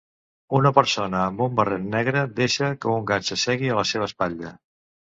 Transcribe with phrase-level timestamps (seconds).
[0.59, 4.61] Una persona amb un barret negre deixa que un gat s'assegui a la seva espatlla.